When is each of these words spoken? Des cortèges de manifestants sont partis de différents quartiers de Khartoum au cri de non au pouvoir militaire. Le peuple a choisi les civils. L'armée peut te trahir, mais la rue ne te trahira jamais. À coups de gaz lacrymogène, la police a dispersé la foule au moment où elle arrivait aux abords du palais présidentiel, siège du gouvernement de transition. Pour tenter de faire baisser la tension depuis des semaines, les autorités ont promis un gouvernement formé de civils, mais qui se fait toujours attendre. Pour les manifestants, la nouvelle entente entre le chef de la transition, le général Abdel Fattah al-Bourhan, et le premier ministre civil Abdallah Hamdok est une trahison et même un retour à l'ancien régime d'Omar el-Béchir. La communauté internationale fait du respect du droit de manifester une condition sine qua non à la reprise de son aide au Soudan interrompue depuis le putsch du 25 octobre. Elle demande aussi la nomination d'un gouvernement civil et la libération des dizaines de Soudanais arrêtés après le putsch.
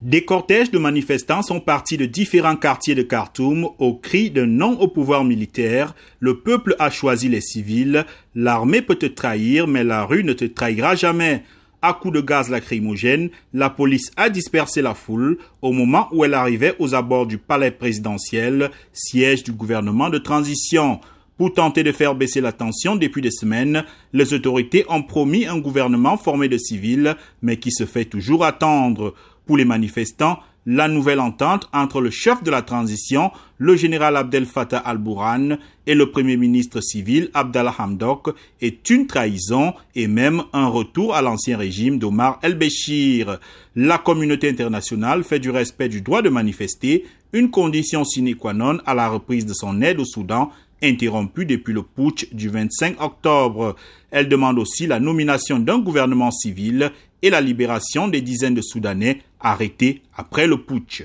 Des 0.00 0.24
cortèges 0.24 0.70
de 0.70 0.78
manifestants 0.78 1.42
sont 1.42 1.58
partis 1.58 1.96
de 1.96 2.06
différents 2.06 2.54
quartiers 2.54 2.94
de 2.94 3.02
Khartoum 3.02 3.68
au 3.80 3.94
cri 3.94 4.30
de 4.30 4.44
non 4.44 4.78
au 4.78 4.86
pouvoir 4.86 5.24
militaire. 5.24 5.92
Le 6.20 6.38
peuple 6.38 6.76
a 6.78 6.88
choisi 6.88 7.28
les 7.28 7.40
civils. 7.40 8.06
L'armée 8.36 8.80
peut 8.80 8.94
te 8.94 9.06
trahir, 9.06 9.66
mais 9.66 9.82
la 9.82 10.04
rue 10.04 10.22
ne 10.22 10.34
te 10.34 10.44
trahira 10.44 10.94
jamais. 10.94 11.42
À 11.82 11.94
coups 11.94 12.14
de 12.14 12.20
gaz 12.20 12.48
lacrymogène, 12.48 13.30
la 13.52 13.70
police 13.70 14.12
a 14.16 14.30
dispersé 14.30 14.82
la 14.82 14.94
foule 14.94 15.36
au 15.62 15.72
moment 15.72 16.06
où 16.12 16.24
elle 16.24 16.34
arrivait 16.34 16.76
aux 16.78 16.94
abords 16.94 17.26
du 17.26 17.38
palais 17.38 17.72
présidentiel, 17.72 18.70
siège 18.92 19.42
du 19.42 19.50
gouvernement 19.50 20.10
de 20.10 20.18
transition. 20.18 21.00
Pour 21.38 21.54
tenter 21.54 21.84
de 21.84 21.92
faire 21.92 22.16
baisser 22.16 22.40
la 22.40 22.50
tension 22.50 22.96
depuis 22.96 23.22
des 23.22 23.30
semaines, 23.30 23.84
les 24.12 24.34
autorités 24.34 24.84
ont 24.88 25.04
promis 25.04 25.46
un 25.46 25.58
gouvernement 25.58 26.16
formé 26.16 26.48
de 26.48 26.58
civils, 26.58 27.16
mais 27.42 27.58
qui 27.58 27.70
se 27.70 27.86
fait 27.86 28.04
toujours 28.04 28.44
attendre. 28.44 29.14
Pour 29.48 29.56
les 29.56 29.64
manifestants, 29.64 30.40
la 30.66 30.88
nouvelle 30.88 31.20
entente 31.20 31.70
entre 31.72 32.02
le 32.02 32.10
chef 32.10 32.42
de 32.42 32.50
la 32.50 32.60
transition, 32.60 33.30
le 33.56 33.76
général 33.76 34.14
Abdel 34.14 34.44
Fattah 34.44 34.76
al-Bourhan, 34.76 35.56
et 35.86 35.94
le 35.94 36.10
premier 36.10 36.36
ministre 36.36 36.82
civil 36.82 37.30
Abdallah 37.32 37.74
Hamdok 37.78 38.34
est 38.60 38.90
une 38.90 39.06
trahison 39.06 39.72
et 39.94 40.06
même 40.06 40.42
un 40.52 40.66
retour 40.66 41.14
à 41.14 41.22
l'ancien 41.22 41.56
régime 41.56 41.98
d'Omar 41.98 42.38
el-Béchir. 42.42 43.38
La 43.74 43.96
communauté 43.96 44.50
internationale 44.50 45.24
fait 45.24 45.38
du 45.38 45.48
respect 45.48 45.88
du 45.88 46.02
droit 46.02 46.20
de 46.20 46.28
manifester 46.28 47.06
une 47.32 47.50
condition 47.50 48.04
sine 48.04 48.34
qua 48.34 48.52
non 48.52 48.76
à 48.84 48.94
la 48.94 49.08
reprise 49.08 49.46
de 49.46 49.54
son 49.54 49.80
aide 49.80 49.98
au 49.98 50.04
Soudan 50.04 50.50
interrompue 50.82 51.46
depuis 51.46 51.72
le 51.72 51.82
putsch 51.82 52.32
du 52.32 52.48
25 52.48 53.00
octobre. 53.00 53.76
Elle 54.10 54.28
demande 54.28 54.58
aussi 54.58 54.86
la 54.86 55.00
nomination 55.00 55.58
d'un 55.58 55.78
gouvernement 55.78 56.30
civil 56.30 56.90
et 57.22 57.30
la 57.30 57.40
libération 57.40 58.08
des 58.08 58.20
dizaines 58.20 58.54
de 58.54 58.62
Soudanais 58.62 59.22
arrêtés 59.40 60.02
après 60.16 60.46
le 60.46 60.62
putsch. 60.62 61.04